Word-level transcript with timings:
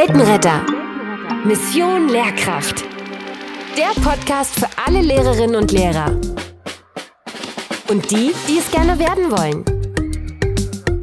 Weltenretter. 0.00 0.64
Mission 1.44 2.08
Lehrkraft. 2.08 2.84
Der 3.76 4.00
Podcast 4.00 4.54
für 4.54 4.68
alle 4.76 5.00
Lehrerinnen 5.00 5.56
und 5.56 5.72
Lehrer. 5.72 6.12
Und 7.90 8.08
die, 8.08 8.32
die 8.46 8.58
es 8.58 8.70
gerne 8.70 8.96
werden 9.00 9.28
wollen. 9.32 9.64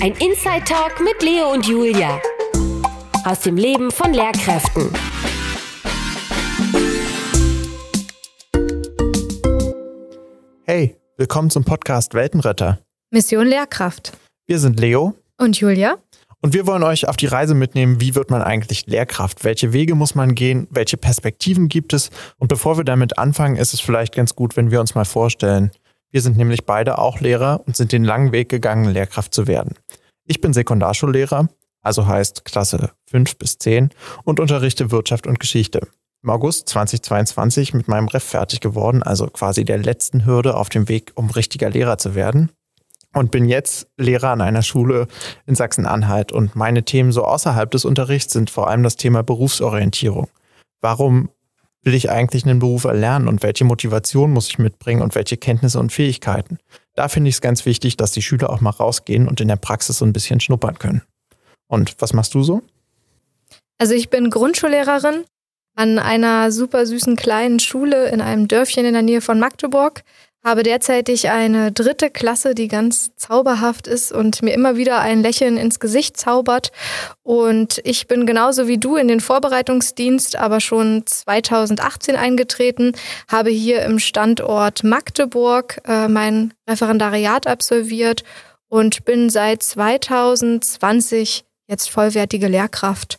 Ein 0.02 0.14
Inside 0.14 0.64
Talk 0.64 1.02
mit 1.04 1.22
Leo 1.22 1.52
und 1.52 1.68
Julia. 1.68 2.22
Aus 3.26 3.42
dem 3.42 3.58
Leben 3.58 3.92
von 3.92 4.14
Lehrkräften. 4.14 4.90
Hey, 10.64 10.96
willkommen 11.18 11.50
zum 11.50 11.66
Podcast 11.66 12.14
Weltenretter. 12.14 12.80
Mission 13.12 13.46
Lehrkraft. 13.46 14.14
Wir 14.48 14.60
sind 14.60 14.80
Leo 14.80 15.16
Und 15.38 15.60
Julia? 15.60 15.98
Und 16.42 16.54
wir 16.54 16.68
wollen 16.68 16.84
euch 16.84 17.08
auf 17.08 17.18
die 17.18 17.26
Reise 17.26 17.56
mitnehmen, 17.56 18.02
wie 18.02 18.16
wird 18.16 18.30
man 18.30 18.42
eigentlich 18.42 18.86
Lehrkraft? 18.86 19.44
Welche 19.44 19.74
Wege 19.74 19.96
muss 19.96 20.16
man 20.16 20.36
gehen? 20.36 20.68
Welche 20.70 20.98
Perspektiven 20.98 21.70
gibt 21.70 21.94
es? 21.94 22.10
Und 22.38 22.48
bevor 22.48 22.78
wir 22.78 22.84
damit 22.84 23.18
anfangen, 23.18 23.56
ist 23.56 23.74
es 23.74 23.80
vielleicht 23.80 24.16
ganz 24.16 24.36
gut, 24.36 24.56
wenn 24.56 24.72
wir 24.72 24.80
uns 24.80 24.96
mal 24.96 25.06
vorstellen. 25.06 25.72
Wir 26.12 26.22
sind 26.22 26.38
nämlich 26.38 26.66
beide 26.66 26.98
auch 26.98 27.20
Lehrer 27.20 27.62
und 27.66 27.76
sind 27.76 27.92
den 27.92 28.04
langen 28.04 28.32
Weg 28.32 28.50
gegangen, 28.50 28.92
Lehrkraft 28.92 29.34
zu 29.34 29.48
werden. 29.48 29.76
Ich 30.26 30.42
bin 30.42 30.54
Sekundarschullehrer, 30.54 31.50
also 31.82 32.08
heißt 32.08 32.46
Klasse 32.46 32.92
5 33.10 33.38
bis 33.38 33.58
10 33.58 33.90
und 34.24 34.40
unterrichte 34.40 34.92
Wirtschaft 34.92 35.28
und 35.28 35.40
Geschichte. 35.40 35.88
Im 36.24 36.30
August 36.30 36.70
2022 36.70 37.74
mit 37.74 37.88
meinem 37.88 38.08
Ref 38.08 38.24
fertig 38.24 38.60
geworden, 38.60 39.04
also 39.04 39.28
quasi 39.28 39.66
der 39.66 39.78
letzten 39.78 40.26
Hürde 40.26 40.56
auf 40.56 40.70
dem 40.70 40.90
Weg, 40.90 41.12
um 41.16 41.30
richtiger 41.30 41.70
Lehrer 41.70 41.98
zu 41.98 42.16
werden 42.16 42.50
und 43.16 43.32
bin 43.32 43.46
jetzt 43.46 43.88
Lehrer 43.98 44.30
an 44.30 44.42
einer 44.42 44.62
Schule 44.62 45.08
in 45.46 45.56
Sachsen-Anhalt. 45.56 46.32
Und 46.32 46.56
meine 46.56 46.84
Themen 46.84 47.12
so 47.12 47.24
außerhalb 47.24 47.72
des 47.72 47.86
Unterrichts 47.86 48.34
sind 48.34 48.50
vor 48.50 48.68
allem 48.68 48.84
das 48.84 48.98
Thema 48.98 49.24
Berufsorientierung. 49.24 50.28
Warum 50.82 51.30
will 51.82 51.94
ich 51.94 52.10
eigentlich 52.10 52.46
einen 52.46 52.60
Beruf 52.60 52.84
erlernen 52.84 53.28
und 53.28 53.42
welche 53.42 53.64
Motivation 53.64 54.32
muss 54.32 54.50
ich 54.50 54.60
mitbringen 54.60 55.02
und 55.02 55.16
welche 55.16 55.38
Kenntnisse 55.38 55.80
und 55.80 55.94
Fähigkeiten? 55.94 56.58
Da 56.96 57.08
finde 57.08 57.30
ich 57.30 57.36
es 57.36 57.42
ganz 57.42 57.66
wichtig, 57.66 57.96
dass 57.96 58.12
die 58.12 58.22
Schüler 58.22 58.50
auch 58.50 58.60
mal 58.60 58.72
rausgehen 58.72 59.28
und 59.28 59.40
in 59.40 59.48
der 59.48 59.56
Praxis 59.56 60.00
so 60.00 60.06
ein 60.06 60.14
bisschen 60.14 60.42
schnuppern 60.42 60.78
können. 60.78 61.02
Und 61.68 61.96
was 62.00 62.14
machst 62.14 62.34
du 62.34 62.44
so? 62.44 62.64
Also 63.78 63.94
ich 63.94 64.10
bin 64.10 64.30
Grundschullehrerin 64.30 65.24
an 65.76 66.00
einer 66.00 66.52
super 66.52 66.86
süßen 66.86 67.16
kleinen 67.16 67.60
Schule 67.60 68.10
in 68.10 68.20
einem 68.20 68.48
Dörfchen 68.48 68.86
in 68.86 68.94
der 68.94 69.02
Nähe 69.02 69.22
von 69.22 69.40
Magdeburg. 69.40 70.04
Habe 70.46 70.62
derzeitig 70.62 71.32
eine 71.32 71.72
dritte 71.72 72.12
Klasse, 72.12 72.54
die 72.54 72.68
ganz 72.68 73.10
zauberhaft 73.16 73.88
ist 73.88 74.12
und 74.12 74.44
mir 74.44 74.54
immer 74.54 74.78
wieder 74.78 75.00
ein 75.00 75.24
Lächeln 75.24 75.58
ins 75.58 75.80
Gesicht 75.80 76.18
zaubert. 76.18 76.72
Und 77.24 77.82
ich 77.84 78.06
bin 78.06 78.28
genauso 78.28 78.68
wie 78.68 78.78
du 78.78 78.96
in 78.96 79.08
den 79.08 79.22
Vorbereitungsdienst, 79.22 80.36
aber 80.36 80.60
schon 80.60 81.02
2018 81.04 82.16
eingetreten, 82.16 82.92
habe 83.28 83.50
hier 83.50 83.82
im 83.86 83.98
Standort 83.98 84.84
Magdeburg 84.84 85.82
äh, 85.88 86.08
mein 86.08 86.54
Referendariat 86.70 87.48
absolviert 87.48 88.24
und 88.68 89.04
bin 89.04 89.32
seit 89.32 89.64
2020 89.64 91.44
jetzt 91.68 91.90
vollwertige 91.90 92.50
Lehrkraft. 92.50 93.18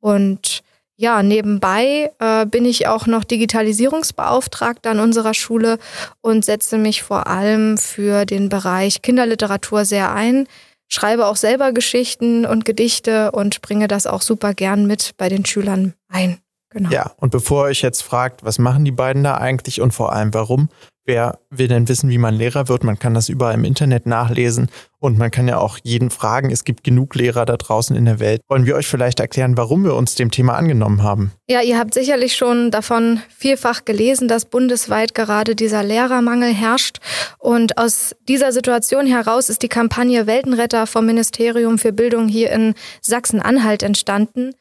Und 0.00 0.62
ja, 0.96 1.22
nebenbei 1.22 2.10
äh, 2.18 2.46
bin 2.46 2.64
ich 2.64 2.86
auch 2.86 3.06
noch 3.06 3.24
Digitalisierungsbeauftragter 3.24 4.90
an 4.90 5.00
unserer 5.00 5.34
Schule 5.34 5.78
und 6.22 6.44
setze 6.44 6.78
mich 6.78 7.02
vor 7.02 7.26
allem 7.26 7.76
für 7.76 8.24
den 8.24 8.48
Bereich 8.48 9.02
Kinderliteratur 9.02 9.84
sehr 9.84 10.14
ein, 10.14 10.48
schreibe 10.88 11.26
auch 11.26 11.36
selber 11.36 11.72
Geschichten 11.72 12.46
und 12.46 12.64
Gedichte 12.64 13.30
und 13.32 13.60
bringe 13.60 13.88
das 13.88 14.06
auch 14.06 14.22
super 14.22 14.54
gern 14.54 14.86
mit 14.86 15.12
bei 15.18 15.28
den 15.28 15.44
Schülern 15.44 15.92
ein. 16.08 16.38
Genau. 16.70 16.90
Ja, 16.90 17.12
und 17.18 17.30
bevor 17.30 17.66
ihr 17.66 17.70
euch 17.70 17.82
jetzt 17.82 18.02
fragt, 18.02 18.44
was 18.44 18.58
machen 18.58 18.84
die 18.84 18.90
beiden 18.90 19.22
da 19.22 19.36
eigentlich 19.36 19.80
und 19.80 19.92
vor 19.92 20.12
allem 20.12 20.32
warum, 20.32 20.68
wer 21.06 21.38
will 21.50 21.68
denn 21.68 21.88
wissen, 21.88 22.10
wie 22.10 22.18
man 22.18 22.34
Lehrer 22.34 22.68
wird? 22.68 22.84
Man 22.84 22.98
kann 22.98 23.14
das 23.14 23.28
überall 23.28 23.54
im 23.54 23.64
Internet 23.64 24.06
nachlesen 24.06 24.68
und 24.98 25.18
man 25.18 25.30
kann 25.30 25.48
ja 25.48 25.58
auch 25.58 25.78
jeden 25.82 26.10
fragen. 26.10 26.50
Es 26.50 26.64
gibt 26.64 26.84
genug 26.84 27.14
Lehrer 27.14 27.46
da 27.46 27.56
draußen 27.56 27.96
in 27.96 28.04
der 28.04 28.20
Welt. 28.20 28.40
Wollen 28.48 28.66
wir 28.66 28.74
euch 28.74 28.86
vielleicht 28.86 29.20
erklären, 29.20 29.56
warum 29.56 29.84
wir 29.84 29.94
uns 29.94 30.16
dem 30.16 30.30
Thema 30.30 30.54
angenommen 30.54 31.02
haben? 31.02 31.32
Ja, 31.48 31.62
ihr 31.62 31.78
habt 31.78 31.94
sicherlich 31.94 32.36
schon 32.36 32.70
davon 32.70 33.20
vielfach 33.36 33.84
gelesen, 33.84 34.28
dass 34.28 34.44
bundesweit 34.44 35.14
gerade 35.14 35.54
dieser 35.54 35.82
Lehrermangel 35.82 36.52
herrscht. 36.52 36.98
Und 37.38 37.78
aus 37.78 38.16
dieser 38.28 38.52
Situation 38.52 39.06
heraus 39.06 39.48
ist 39.48 39.62
die 39.62 39.68
Kampagne 39.68 40.26
Weltenretter 40.26 40.86
vom 40.86 41.06
Ministerium 41.06 41.78
für 41.78 41.92
Bildung 41.92 42.28
hier 42.28 42.50
in 42.50 42.74
Sachsen-Anhalt 43.00 43.82
entstanden. 43.82 44.54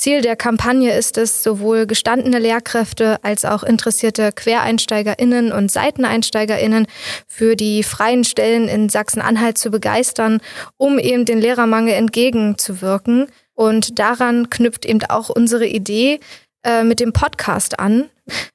Ziel 0.00 0.22
der 0.22 0.34
Kampagne 0.34 0.96
ist 0.96 1.18
es, 1.18 1.42
sowohl 1.42 1.86
gestandene 1.86 2.38
Lehrkräfte 2.38 3.22
als 3.22 3.44
auch 3.44 3.62
interessierte 3.62 4.32
QuereinsteigerInnen 4.32 5.52
und 5.52 5.70
SeiteneinsteigerInnen 5.70 6.86
für 7.26 7.54
die 7.54 7.82
freien 7.82 8.24
Stellen 8.24 8.66
in 8.66 8.88
Sachsen-Anhalt 8.88 9.58
zu 9.58 9.70
begeistern, 9.70 10.40
um 10.78 10.98
eben 10.98 11.26
den 11.26 11.38
Lehrermangel 11.38 11.92
entgegenzuwirken. 11.92 13.26
Und 13.52 13.98
daran 13.98 14.48
knüpft 14.48 14.86
eben 14.86 15.04
auch 15.04 15.28
unsere 15.28 15.66
Idee 15.66 16.20
äh, 16.64 16.82
mit 16.82 16.98
dem 16.98 17.12
Podcast 17.12 17.78
an. 17.78 18.08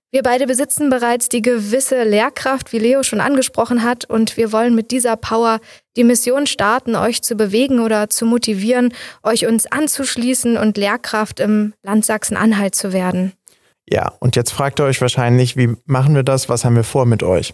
Wir 0.09 0.23
beide 0.23 0.47
besitzen 0.47 0.89
bereits 0.89 1.29
die 1.29 1.44
gewisse 1.44 2.06
Lehrkraft, 2.06 2.73
wie 2.73 2.79
Leo 2.79 3.03
schon 3.03 3.22
angesprochen 3.22 3.83
hat, 3.83 4.06
und 4.06 4.35
wir 4.35 4.51
wollen 4.51 4.73
mit 4.73 4.89
dieser 4.89 5.16
Power 5.16 5.59
die 5.95 6.03
Mission 6.03 6.47
starten, 6.47 6.95
euch 6.95 7.22
zu 7.22 7.35
bewegen 7.35 7.79
oder 7.79 8.09
zu 8.09 8.25
motivieren, 8.25 8.94
euch 9.23 9.45
uns 9.45 9.66
anzuschließen 9.66 10.57
und 10.57 10.78
Lehrkraft 10.78 11.39
im 11.39 11.73
Land 11.83 12.06
Sachsen-Anhalt 12.06 12.75
zu 12.75 12.94
werden. 12.94 13.33
Ja, 13.88 14.13
und 14.19 14.35
jetzt 14.35 14.51
fragt 14.51 14.79
ihr 14.79 14.85
euch 14.85 15.00
wahrscheinlich, 15.01 15.57
wie 15.57 15.75
machen 15.85 16.16
wir 16.16 16.23
das? 16.23 16.50
Was 16.50 16.66
haben 16.66 16.75
wir 16.75 16.83
vor 16.83 17.06
mit 17.06 17.22
euch? 17.22 17.53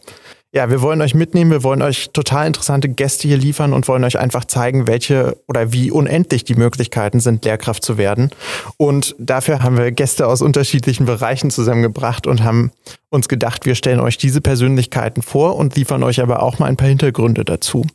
Ja, 0.53 0.69
wir 0.69 0.81
wollen 0.81 1.01
euch 1.01 1.15
mitnehmen, 1.15 1.49
wir 1.49 1.63
wollen 1.63 1.81
euch 1.81 2.09
total 2.11 2.45
interessante 2.45 2.89
Gäste 2.89 3.25
hier 3.25 3.37
liefern 3.37 3.71
und 3.71 3.87
wollen 3.87 4.03
euch 4.03 4.19
einfach 4.19 4.43
zeigen, 4.43 4.85
welche 4.85 5.37
oder 5.47 5.71
wie 5.71 5.91
unendlich 5.91 6.43
die 6.43 6.55
Möglichkeiten 6.55 7.21
sind, 7.21 7.45
Lehrkraft 7.45 7.85
zu 7.85 7.97
werden. 7.97 8.31
Und 8.75 9.15
dafür 9.17 9.63
haben 9.63 9.77
wir 9.77 9.93
Gäste 9.93 10.27
aus 10.27 10.41
unterschiedlichen 10.41 11.05
Bereichen 11.05 11.51
zusammengebracht 11.51 12.27
und 12.27 12.43
haben 12.43 12.71
uns 13.09 13.29
gedacht, 13.29 13.65
wir 13.65 13.75
stellen 13.75 14.01
euch 14.01 14.17
diese 14.17 14.41
Persönlichkeiten 14.41 15.21
vor 15.21 15.55
und 15.55 15.77
liefern 15.77 16.03
euch 16.03 16.19
aber 16.19 16.43
auch 16.43 16.59
mal 16.59 16.65
ein 16.65 16.75
paar 16.75 16.89
Hintergründe 16.89 17.45
dazu. 17.45 17.85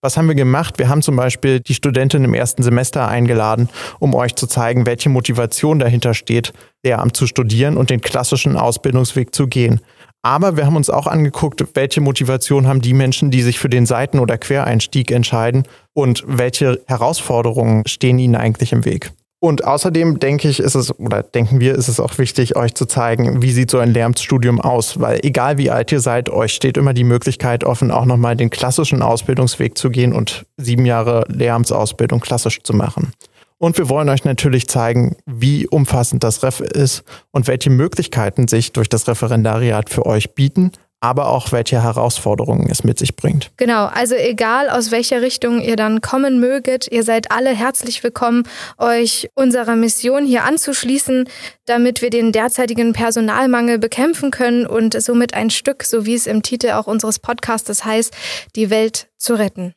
Was 0.00 0.16
haben 0.16 0.28
wir 0.28 0.34
gemacht? 0.34 0.78
Wir 0.78 0.88
haben 0.88 1.02
zum 1.02 1.16
Beispiel 1.16 1.60
die 1.60 1.74
Studentin 1.74 2.24
im 2.24 2.32
ersten 2.32 2.62
Semester 2.62 3.08
eingeladen, 3.08 3.68
um 3.98 4.14
euch 4.14 4.36
zu 4.36 4.46
zeigen, 4.46 4.86
welche 4.86 5.10
Motivation 5.10 5.78
dahinter 5.78 6.14
steht, 6.14 6.54
Lehramt 6.82 7.14
zu 7.14 7.26
studieren 7.26 7.76
und 7.76 7.90
den 7.90 8.00
klassischen 8.00 8.56
Ausbildungsweg 8.56 9.34
zu 9.34 9.48
gehen. 9.48 9.80
Aber 10.26 10.56
wir 10.56 10.66
haben 10.66 10.74
uns 10.74 10.90
auch 10.90 11.06
angeguckt, 11.06 11.64
welche 11.74 12.00
Motivation 12.00 12.66
haben 12.66 12.80
die 12.80 12.94
Menschen, 12.94 13.30
die 13.30 13.42
sich 13.42 13.60
für 13.60 13.68
den 13.68 13.86
Seiten- 13.86 14.18
oder 14.18 14.38
Quereinstieg 14.38 15.12
entscheiden 15.12 15.68
und 15.94 16.24
welche 16.26 16.82
Herausforderungen 16.88 17.86
stehen 17.86 18.18
ihnen 18.18 18.34
eigentlich 18.34 18.72
im 18.72 18.84
Weg. 18.84 19.12
Und 19.38 19.62
außerdem 19.62 20.18
denke 20.18 20.48
ich, 20.48 20.58
ist 20.58 20.74
es, 20.74 20.98
oder 20.98 21.22
denken 21.22 21.60
wir, 21.60 21.76
ist 21.76 21.86
es 21.86 22.00
auch 22.00 22.18
wichtig, 22.18 22.56
euch 22.56 22.74
zu 22.74 22.86
zeigen, 22.86 23.40
wie 23.40 23.52
sieht 23.52 23.70
so 23.70 23.78
ein 23.78 23.92
Lehramtsstudium 23.92 24.60
aus. 24.60 24.98
Weil 24.98 25.20
egal 25.22 25.58
wie 25.58 25.70
alt 25.70 25.92
ihr 25.92 26.00
seid, 26.00 26.28
euch 26.28 26.54
steht 26.54 26.76
immer 26.76 26.92
die 26.92 27.04
Möglichkeit 27.04 27.62
offen, 27.62 27.92
auch 27.92 28.04
nochmal 28.04 28.34
den 28.34 28.50
klassischen 28.50 29.02
Ausbildungsweg 29.02 29.78
zu 29.78 29.90
gehen 29.90 30.12
und 30.12 30.44
sieben 30.56 30.86
Jahre 30.86 31.24
Lehramtsausbildung 31.28 32.18
klassisch 32.18 32.64
zu 32.64 32.74
machen. 32.74 33.12
Und 33.58 33.78
wir 33.78 33.88
wollen 33.88 34.08
euch 34.08 34.24
natürlich 34.24 34.68
zeigen, 34.68 35.16
wie 35.24 35.66
umfassend 35.66 36.22
das 36.22 36.42
Ref 36.42 36.60
ist 36.60 37.04
und 37.30 37.46
welche 37.46 37.70
Möglichkeiten 37.70 38.48
sich 38.48 38.72
durch 38.72 38.88
das 38.88 39.08
Referendariat 39.08 39.88
für 39.88 40.04
euch 40.04 40.34
bieten, 40.34 40.72
aber 41.00 41.28
auch 41.28 41.52
welche 41.52 41.82
Herausforderungen 41.82 42.68
es 42.70 42.82
mit 42.82 42.98
sich 42.98 43.16
bringt. 43.16 43.50
Genau, 43.56 43.86
also 43.86 44.14
egal 44.14 44.68
aus 44.68 44.90
welcher 44.90 45.22
Richtung 45.22 45.60
ihr 45.60 45.76
dann 45.76 46.00
kommen 46.00 46.40
möget, 46.40 46.90
ihr 46.90 47.02
seid 47.02 47.30
alle 47.30 47.50
herzlich 47.50 48.02
willkommen, 48.02 48.44
euch 48.78 49.28
unserer 49.34 49.76
Mission 49.76 50.26
hier 50.26 50.44
anzuschließen, 50.44 51.28
damit 51.66 52.02
wir 52.02 52.10
den 52.10 52.32
derzeitigen 52.32 52.92
Personalmangel 52.92 53.78
bekämpfen 53.78 54.30
können 54.30 54.66
und 54.66 55.00
somit 55.00 55.34
ein 55.34 55.50
Stück, 55.50 55.84
so 55.84 56.06
wie 56.06 56.14
es 56.14 56.26
im 56.26 56.42
Titel 56.42 56.70
auch 56.70 56.86
unseres 56.86 57.18
Podcastes 57.18 57.84
heißt, 57.84 58.14
die 58.54 58.70
Welt 58.70 59.08
zu 59.16 59.34
retten. 59.34 59.74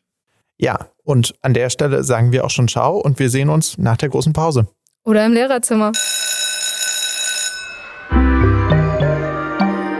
Ja, 0.61 0.89
und 1.03 1.35
an 1.41 1.53
der 1.53 1.69
Stelle 1.69 2.03
sagen 2.03 2.33
wir 2.33 2.43
auch 2.43 2.49
schon 2.49 2.67
Ciao 2.67 2.97
und 2.97 3.17
wir 3.17 3.29
sehen 3.29 3.47
uns 3.49 3.77
nach 3.77 3.95
der 3.95 4.09
großen 4.09 4.33
Pause. 4.33 4.67
Oder 5.05 5.25
im 5.25 5.31
Lehrerzimmer. 5.31 5.93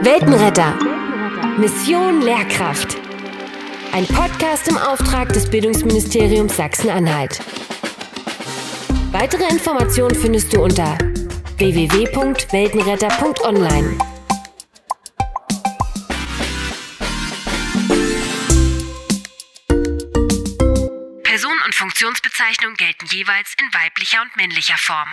Weltenretter. 0.02 0.74
Mission 1.58 2.20
Lehrkraft. 2.20 2.98
Ein 3.92 4.06
Podcast 4.06 4.68
im 4.68 4.76
Auftrag 4.76 5.32
des 5.32 5.48
Bildungsministeriums 5.48 6.56
Sachsen-Anhalt. 6.56 7.40
Weitere 9.12 9.44
Informationen 9.50 10.14
findest 10.14 10.54
du 10.54 10.62
unter 10.62 10.98
www.weltenretter.online. 11.56 13.96
Person 21.90 22.08
und 22.08 22.18
Funktionsbezeichnung 22.18 22.74
gelten 22.74 23.06
jeweils 23.06 23.54
in 23.54 23.74
weiblicher 23.74 24.22
und 24.22 24.36
männlicher 24.36 24.78
Form. 24.78 25.08